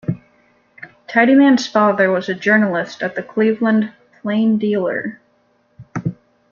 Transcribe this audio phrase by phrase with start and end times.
[1.07, 3.93] Tidyman's father was a journalist at the Cleveland
[4.23, 5.21] "Plain Dealer".